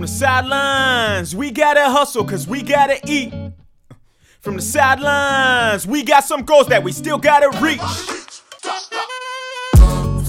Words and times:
From 0.00 0.06
the 0.06 0.12
sidelines, 0.14 1.36
we 1.36 1.50
gotta 1.50 1.84
hustle 1.84 2.24
cause 2.24 2.48
we 2.48 2.62
gotta 2.62 2.98
eat. 3.06 3.34
From 4.40 4.56
the 4.56 4.62
sidelines, 4.62 5.86
we 5.86 6.02
got 6.04 6.24
some 6.24 6.40
goals 6.40 6.68
that 6.68 6.82
we 6.82 6.90
still 6.90 7.18
gotta 7.18 7.50
reach. 7.60 7.82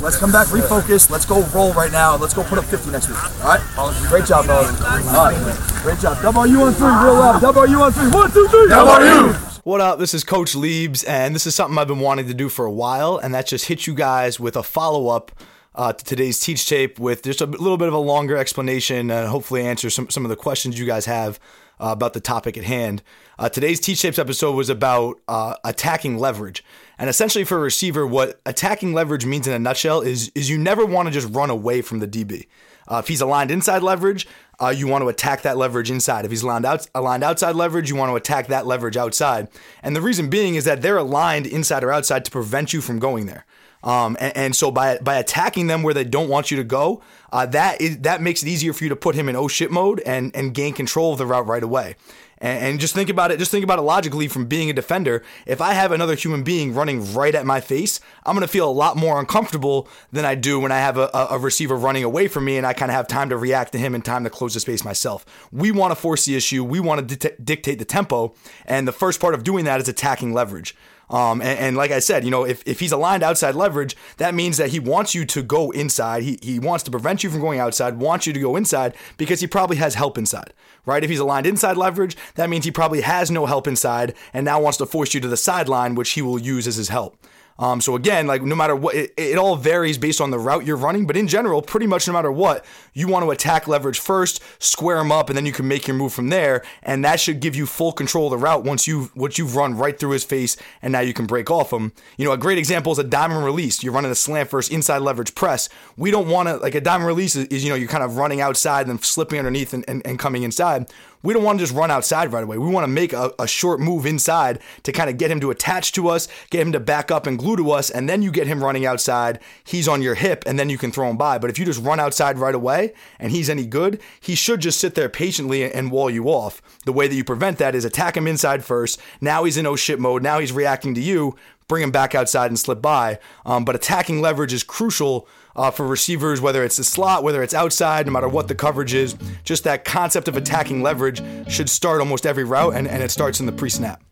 Let's 0.02 0.18
come 0.18 0.30
back, 0.30 0.48
refocus. 0.48 1.10
Let's 1.10 1.26
go 1.26 1.42
roll 1.56 1.72
right 1.72 1.90
now. 1.90 2.18
Let's 2.18 2.34
go 2.34 2.44
put 2.44 2.58
up 2.58 2.66
50 2.66 2.92
next 2.92 3.08
week. 3.08 3.18
All 3.46 3.48
right? 3.48 4.06
Great 4.10 4.26
job, 4.26 4.44
fellas. 4.44 4.78
All 4.82 5.32
right. 5.32 5.82
Great 5.84 6.00
job. 6.00 6.22
W 6.22 6.62
on 6.64 6.74
three, 6.74 6.88
real 6.88 7.14
loud. 7.14 7.40
W 7.42 7.78
on 7.78 7.94
three. 7.94 8.10
One, 8.10 8.30
two, 8.30 8.50
three. 8.50 8.68
W. 8.68 9.34
What 9.64 9.80
up? 9.80 10.00
This 10.00 10.14
is 10.14 10.26
Coach 10.26 10.54
Liebs, 10.54 11.08
and 11.08 11.34
this 11.34 11.48
is 11.48 11.56
something 11.56 11.78
I've 11.78 11.88
been 11.88 12.02
wanting 12.02 12.28
to 12.28 12.34
do 12.34 12.50
for 12.50 12.66
a 12.66 12.72
while, 12.72 13.16
and 13.16 13.34
that's 13.34 13.50
just 13.50 13.68
hit 13.68 13.88
you 13.88 13.94
guys 13.94 14.38
with 14.38 14.58
a 14.58 14.64
follow 14.64 15.08
up 15.08 15.32
uh, 15.76 15.94
to 15.94 16.04
today's 16.04 16.40
teach 16.40 16.68
tape 16.68 17.00
with 17.00 17.24
just 17.24 17.42
a 17.42 17.46
little 17.46 17.78
bit 17.78 17.88
of 17.88 17.94
a 17.94 18.00
longer 18.00 18.38
explanation 18.38 19.10
and 19.10 19.30
hopefully 19.30 19.66
answer 19.66 19.90
some, 19.90 20.10
some 20.10 20.26
of 20.26 20.30
the 20.30 20.36
questions 20.36 20.78
you 20.78 20.86
guys 20.86 21.06
have 21.06 21.40
uh, 21.80 21.90
about 21.92 22.14
the 22.14 22.20
topic 22.20 22.58
at 22.58 22.64
hand. 22.64 23.02
Uh, 23.40 23.50
today's 23.50 23.80
teach 23.80 24.02
tapes 24.02 24.20
episode 24.20 24.54
was 24.54 24.70
about 24.70 25.20
uh, 25.28 25.56
attacking 25.64 26.18
leverage. 26.18 26.64
And 27.00 27.10
essentially, 27.10 27.44
for 27.44 27.58
a 27.58 27.62
receiver, 27.62 28.06
what 28.06 28.40
attacking 28.46 28.94
leverage 28.94 29.26
means 29.26 29.48
in 29.48 29.54
a 29.54 29.60
nutshell 29.60 30.02
is, 30.02 30.32
is 30.36 30.50
you 30.50 30.58
never 30.58 30.86
want 30.86 31.08
to 31.08 31.12
just 31.12 31.34
run 31.34 31.50
away 31.50 31.82
from 31.82 32.00
the 32.00 32.08
DB. 32.08 32.48
Uh, 32.88 32.98
if 32.98 33.08
he's 33.08 33.22
aligned 33.22 33.50
inside 33.50 33.82
leverage, 33.82 34.28
uh, 34.62 34.70
you 34.70 34.86
want 34.86 35.02
to 35.02 35.08
attack 35.08 35.42
that 35.44 35.58
leverage 35.58 35.90
inside. 35.90 36.26
If 36.26 36.32
he's 36.32 36.44
aligned, 36.44 36.66
out, 36.66 36.88
aligned 36.94 37.24
outside 37.24 37.56
leverage, 37.56 37.90
you 37.90 37.96
want 37.96 38.12
to 38.12 38.16
attack 38.16 38.48
that 38.48 38.68
leverage 38.68 38.98
outside. 38.98 39.48
And 39.82 39.96
the 39.96 40.02
reason 40.02 40.30
being 40.30 40.56
is 40.56 40.66
that 40.66 40.82
they're 40.82 40.98
aligned 40.98 41.48
inside 41.48 41.84
or 41.84 41.92
outside 41.92 42.26
to 42.26 42.32
prevent 42.32 42.74
you 42.74 42.82
from 42.82 43.00
going 43.00 43.26
there. 43.26 43.46
Um, 43.84 44.16
and, 44.20 44.38
and, 44.38 44.56
so 44.56 44.70
by 44.70 45.00
by 45.00 45.16
attacking 45.16 45.68
them 45.68 45.82
where 45.82 45.94
they 45.94 46.04
don't 46.04 46.30
want 46.30 46.52
you 46.52 46.58
to 46.58 46.64
go, 46.64 47.02
uh, 47.32 47.46
that 47.48 47.82
is 47.82 48.00
that 48.00 48.22
makes 48.22 48.44
it 48.44 48.48
easier 48.48 48.74
for 48.74 48.84
you 48.84 48.90
to 48.90 48.96
put 48.96 49.16
him 49.16 49.28
in 49.28 49.36
oh 49.36 49.48
shit 49.48 49.72
mode 49.72 50.02
and 50.02 50.36
and 50.36 50.54
gain 50.54 50.74
control 50.74 51.14
of 51.14 51.18
the 51.18 51.26
route 51.26 51.48
right 51.48 51.64
away. 51.64 51.96
And, 52.42 52.66
and 52.66 52.80
just 52.80 52.94
think 52.94 53.10
about 53.10 53.32
it. 53.32 53.40
Just 53.40 53.52
think 53.52 53.64
about 53.64 53.80
it 53.80 53.84
logically 53.84 54.28
from 54.28 54.46
being 54.48 54.70
a 54.70 54.74
defender. 54.74 55.24
If 55.46 55.62
I 55.62 55.74
have 55.74 55.92
another 55.92 56.16
human 56.16 56.44
being 56.44 56.74
running 56.74 57.14
right 57.14 57.34
at 57.34 57.46
my 57.46 57.62
face, 57.62 58.00
I'm 58.26 58.36
gonna 58.36 58.48
feel 58.48 58.70
a 58.70 58.72
lot 58.72 58.98
more 58.98 59.20
uncomfortable 59.20 59.88
than 60.12 60.26
I 60.26 60.36
do 60.36 60.60
when 60.60 60.72
I 60.72 60.80
have 60.80 60.98
a, 60.98 61.10
a 61.30 61.40
receiver 61.40 61.76
running 61.76 62.04
away 62.04 62.28
from 62.28 62.46
me 62.46 62.58
and 62.58 62.66
I 62.66 62.74
kind 62.74 62.92
of 62.92 62.96
have 62.96 63.08
time 63.08 63.30
to 63.30 63.38
react 63.38 63.72
to 63.72 63.78
him 63.78 63.96
and 63.96 64.04
time 64.04 64.24
to 64.26 64.30
close 64.30 64.54
the 64.54 64.60
space 64.60 64.84
myself. 64.84 65.26
We 65.52 65.72
want 65.72 65.92
to 65.92 65.96
force 65.96 66.26
the 66.26 66.36
issue. 66.36 66.64
We 66.64 66.80
want 66.80 67.08
to 67.08 67.16
di- 67.16 67.36
dictate 67.44 67.80
the 67.80 67.86
tempo, 67.86 68.34
and 68.66 68.88
the 68.88 68.92
first 68.92 69.20
part 69.20 69.34
of 69.34 69.44
doing 69.44 69.66
that 69.66 69.80
is 69.80 69.88
attacking 69.88 70.34
leverage. 70.34 70.76
Um, 71.12 71.42
and, 71.42 71.60
and, 71.60 71.78
like 71.78 71.92
I 71.92 72.00
said, 72.00 72.24
you 72.24 72.32
know, 72.32 72.46
if, 72.46 72.66
if 72.66 72.80
he's 72.80 72.94
aligned 72.94 73.22
outside 73.22 73.54
leverage, 73.54 73.98
that 74.16 74.34
means 74.34 74.56
that 74.58 74.70
he 74.70 74.80
wants 74.80 75.14
you 75.14 75.26
to 75.26 75.44
go 75.44 75.70
inside. 75.72 76.24
He, 76.24 76.40
he 76.42 76.58
wants 76.58 76.86
to 76.86 76.92
prevent 76.92 77.22
you 77.22 77.30
from 77.30 77.42
going 77.42 77.60
outside, 77.60 77.98
wants 77.98 78.26
you 78.26 78.32
to 78.32 78.40
go 78.40 78.56
inside 78.56 78.96
because 79.18 79.42
he 79.42 79.48
probably 79.48 79.76
has 79.76 79.96
help 79.96 80.18
inside, 80.18 80.54
right? 80.86 81.04
If 81.04 81.10
he's 81.10 81.20
aligned 81.20 81.46
inside 81.46 81.76
leverage, 81.76 82.16
that 82.36 82.50
means 82.50 82.64
he 82.64 82.72
probably 82.72 83.02
has 83.02 83.30
no 83.30 83.46
help 83.46 83.68
inside 83.68 84.16
and 84.34 84.46
now 84.46 84.62
wants 84.62 84.78
to 84.78 84.86
force 84.86 85.14
you 85.14 85.20
to 85.20 85.28
the 85.28 85.36
sideline, 85.36 85.96
which 85.96 86.12
he 86.12 86.22
will 86.22 86.40
use 86.40 86.66
as 86.66 86.78
his 86.78 86.88
help. 86.88 87.18
Um, 87.60 87.82
so 87.82 87.96
again, 87.96 88.28
like 88.28 88.42
no 88.42 88.56
matter 88.56 88.76
what, 88.76 88.96
it, 88.96 89.14
it, 89.18 89.38
all 89.38 89.56
varies 89.56 89.98
based 89.98 90.20
on 90.20 90.32
the 90.32 90.40
route 90.40 90.66
you're 90.66 90.78
running. 90.78 91.06
But 91.06 91.18
in 91.18 91.28
general, 91.28 91.62
pretty 91.62 91.88
much 91.88 92.08
no 92.08 92.14
matter 92.14 92.32
what, 92.32 92.66
you 92.94 93.08
want 93.08 93.24
to 93.24 93.32
attack 93.32 93.68
leverage 93.68 94.00
first, 94.00 94.42
square 94.60 94.98
them 94.98 95.12
up, 95.12 95.30
and 95.30 95.38
then 95.38 95.46
you 95.46 95.52
can 95.52 95.68
make 95.68 95.88
your 95.88 95.96
move 95.96 96.14
from 96.14 96.30
there. 96.30 96.64
And 96.84 97.06
that 97.06 97.20
should 97.20 97.40
give 97.40 97.56
you 97.56 97.66
full 97.66 97.92
control 97.92 98.26
of 98.26 98.32
the 98.32 98.38
route 98.38 98.64
once 98.64 98.88
you 98.88 99.12
once 99.16 99.38
you've 99.38 99.56
run 99.56 99.76
right 99.76 99.98
through 100.00 100.12
his 100.12 100.24
face, 100.24 100.58
and 100.82 100.92
now 100.92 101.02
you 101.02 101.14
can 101.14 101.26
break 101.26 101.52
off 101.52 101.72
him. 101.72 101.94
You 102.18 102.26
know, 102.26 102.32
a 102.32 102.38
great 102.38 102.58
example 102.58 102.92
is 102.92 103.00
a 103.00 103.04
diamond 103.04 103.46
release. 103.46 103.84
You're 103.84 103.94
running 103.94 104.12
a 104.12 104.16
slant 104.16 104.50
first 104.50 104.72
inside 104.72 105.00
leverage 105.00 105.36
press. 105.36 105.70
We 105.98 106.12
don't 106.12 106.28
want 106.28 106.50
to 106.50 106.58
like 106.58 106.76
a 106.76 106.82
diamond 106.82 107.08
release 107.08 107.36
is, 107.36 107.46
is, 107.48 107.64
you 107.64 107.70
know 107.70 107.76
you're 107.76 107.88
kind 107.88 108.04
of 108.04 108.18
running 108.18 108.42
outside 108.42 108.82
and 108.82 108.90
then 108.90 109.04
slipping 109.04 109.40
underneath 109.40 109.74
and, 109.74 109.86
and, 109.88 110.02
and 110.06 110.18
coming 110.18 110.44
inside 110.44 110.88
we 111.24 111.34
don't 111.34 111.44
want 111.44 111.60
to 111.60 111.64
just 111.64 111.76
run 111.76 111.92
outside 111.92 112.32
right 112.32 112.44
away. 112.44 112.58
We 112.58 112.70
want 112.70 112.84
to 112.84 112.92
make 112.92 113.14
a, 113.14 113.34
a 113.40 113.48
short 113.48 113.80
move 113.80 114.06
inside 114.06 114.60
to 114.84 114.92
kind 114.92 115.10
of 115.10 115.18
get 115.18 115.32
him 115.32 115.40
to 115.42 115.52
attach 115.52 115.92
to 115.94 116.10
us, 116.10 116.28
get 116.50 116.62
him 116.62 116.72
to 116.72 116.80
back 116.80 117.12
up 117.12 117.28
and 117.28 117.38
glue 117.38 117.58
to 117.58 117.72
us, 117.72 117.90
and 117.90 118.08
then 118.08 118.22
you 118.22 118.32
get 118.32 118.48
him 118.48 118.64
running 118.64 118.86
outside. 118.86 119.40
He's 119.64 119.88
on 119.88 120.02
your 120.02 120.16
hip, 120.16 120.44
and 120.46 120.58
then 120.58 120.70
you 120.70 120.78
can 120.78 120.92
throw 120.92 121.10
him 121.10 121.18
by. 121.18 121.38
But 121.38 121.50
if 121.50 121.60
you 121.60 121.66
just 121.66 121.82
run 121.82 122.00
outside 122.00 122.38
right 122.38 122.56
away 122.56 122.94
and 123.20 123.32
he's 123.32 123.50
any 123.50 123.66
good, 123.66 124.02
he 124.20 124.36
should 124.36 124.62
just 124.62 124.80
sit 124.80 124.96
there 124.96 125.10
patiently 125.10 125.72
and 125.72 125.92
wall 125.92 126.10
you 126.10 126.26
off. 126.26 126.62
The 126.86 126.94
way 126.94 127.08
that 127.08 127.16
you 127.16 127.24
prevent 127.24 127.58
that 127.60 127.76
is 127.76 127.86
attack 127.86 128.18
him 128.18 128.28
inside 128.28 128.64
first. 128.64 129.00
Now 129.20 129.44
he's 129.44 129.58
in 129.58 129.66
oh 129.66 129.76
shit 129.76 130.00
mode. 130.00 130.24
Now 130.24 130.40
he's 130.40 130.52
reacting 130.52 130.96
to 130.96 131.02
you. 131.02 131.36
Bring 131.72 131.84
him 131.84 131.92
back 131.92 132.14
outside 132.16 132.52
and 132.52 132.60
slip 132.60 132.82
by. 132.82 133.18
Um, 133.46 133.64
but 133.64 133.76
attacking 133.76 134.20
leverage 134.20 134.52
is 134.52 134.62
crucial 134.62 135.26
uh, 135.56 135.72
for 135.72 135.88
receivers, 135.88 136.42
whether 136.42 136.66
it's 136.66 136.76
the 136.76 136.84
slot, 136.84 137.24
whether 137.24 137.42
it's 137.42 137.54
outside, 137.54 138.08
no 138.08 138.12
matter 138.12 138.28
what 138.28 138.50
the 138.50 138.56
coverage 138.56 138.94
is. 138.94 139.16
Just 139.46 139.64
that 139.64 139.86
concept 139.86 140.28
of 140.28 140.36
attacking 140.36 140.84
leverage 140.84 141.24
should 141.48 141.70
start 141.70 142.02
almost 142.02 142.26
every 142.26 142.44
route, 142.44 142.74
and, 142.74 142.90
and 142.90 143.02
it 143.02 143.10
starts 143.10 143.40
in 143.40 143.46
the 143.46 143.54
pre 143.54 143.70
snap. 143.70 144.04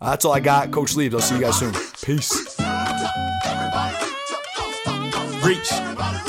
Uh, 0.00 0.10
that's 0.10 0.24
all 0.24 0.32
I 0.32 0.38
got. 0.38 0.70
Coach 0.70 0.94
Liebs. 0.94 1.12
I'll 1.12 1.20
see 1.20 1.34
you 1.34 1.40
guys 1.40 1.58
soon. 1.58 1.74
Peace. 2.04 2.56
Reach. 5.44 6.27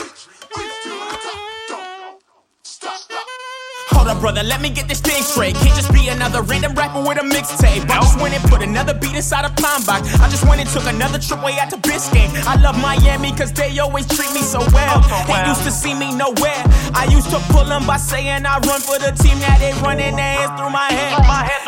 Up, 4.10 4.20
brother, 4.20 4.44
let 4.44 4.62
me 4.62 4.70
get 4.70 4.88
this 4.88 5.00
thing 5.00 5.22
straight. 5.22 5.56
Can't 5.56 5.76
just 5.76 5.94
be 5.94 6.10
another 6.10 6.42
random 6.42 6.74
rapper 6.74 7.00
with 7.00 7.22
a 7.22 7.26
mixtape. 7.26 7.86
I 7.90 8.02
just 8.02 8.20
went 8.20 8.34
and 8.34 8.44
put 8.50 8.62
another 8.62 8.94
beat 8.94 9.16
inside 9.16 9.46
a 9.46 9.50
pine 9.54 9.86
box. 9.86 10.10
I 10.20 10.28
just 10.30 10.44
went 10.50 10.60
and 10.60 10.70
took 10.70 10.86
another 10.86 11.20
trip 11.20 11.44
way 11.44 11.58
out 11.60 11.70
to 11.70 11.78
Biscayne. 11.78 12.30
I 12.50 12.60
love 12.62 12.76
Miami 12.82 13.32
cause 13.32 13.54
they 13.54 13.78
always 13.80 14.08
treat 14.08 14.32
me 14.34 14.42
so 14.42 14.60
well. 14.74 15.02
Oh, 15.06 15.26
they 15.30 15.48
used 15.48 15.64
to 15.64 15.72
see 15.72 15.94
me 15.94 16.14
nowhere. 16.16 16.62
I 16.98 17.08
used 17.10 17.30
to 17.30 17.40
pull 17.54 17.66
them 17.66 17.86
by 17.86 17.98
saying 17.98 18.46
I 18.46 18.58
run 18.66 18.82
for 18.82 18.98
the 18.98 19.14
team. 19.22 19.38
Now 19.40 19.58
they 19.60 19.74
running 19.86 20.16
their 20.16 20.34
hands 20.42 20.60
through 20.60 20.74
my 20.74 20.90
head. 20.90 21.14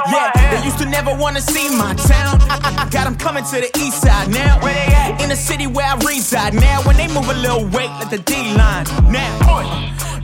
Yeah, 0.09 0.57
they 0.57 0.66
used 0.66 0.80
to 0.80 0.85
never 0.85 1.13
wanna 1.13 1.41
see 1.41 1.69
my 1.69 1.94
town. 2.09 2.41
I, 2.50 2.57
I, 2.57 2.69
I 2.84 2.90
got 2.90 3.06
them 3.06 3.16
coming 3.16 3.46
to 3.46 3.57
the 3.62 3.69
east 3.78 4.01
side 4.01 4.30
now. 4.30 4.59
Where 4.62 4.74
they 4.74 4.90
at? 4.94 5.22
In 5.22 5.30
the 5.30 5.35
city 5.35 5.68
where 5.68 5.85
I 5.85 5.96
reside 6.06 6.53
now. 6.53 6.81
When 6.84 6.97
they 6.97 7.07
move 7.07 7.30
a 7.30 7.38
little 7.38 7.66
weight, 7.69 7.91
let 8.01 8.09
the 8.09 8.19
D 8.19 8.34
line 8.57 8.85
now. 9.12 9.30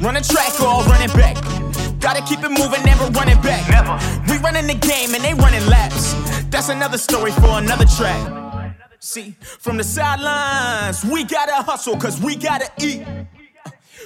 Run 0.01 0.15
a 0.15 0.21
track 0.21 0.59
or 0.61 0.83
run 0.85 1.01
it 1.01 1.13
back. 1.13 1.66
Gotta 2.07 2.21
keep 2.21 2.41
it 2.41 2.51
moving, 2.51 2.81
never 2.85 3.03
running 3.07 3.41
back. 3.41 3.69
Never. 3.69 3.99
We 4.31 4.37
running 4.37 4.65
the 4.65 4.75
game 4.75 5.13
and 5.13 5.21
they 5.21 5.33
running 5.33 5.65
laps. 5.67 6.13
That's 6.45 6.69
another 6.69 6.97
story 6.97 7.31
for 7.31 7.59
another 7.59 7.83
track. 7.83 8.71
See, 8.99 9.35
from 9.41 9.75
the 9.75 9.83
sidelines, 9.83 11.03
we 11.03 11.25
gotta 11.25 11.55
hustle 11.55 11.97
cause 11.97 12.21
we 12.21 12.37
gotta 12.37 12.71
eat. 12.79 13.05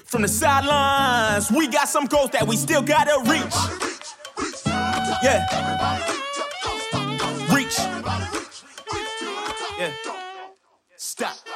From 0.05 0.23
the 0.23 0.27
sidelines, 0.27 1.51
we 1.51 1.67
got 1.67 1.89
some 1.89 2.07
goals 2.07 2.31
that 2.31 2.47
we 2.47 2.55
still 2.55 2.81
gotta 2.81 3.19
reach. 3.29 3.53
Yeah. 5.21 5.45
Reach. 7.53 7.77
Yeah. 9.77 9.91
Stop. 10.97 11.50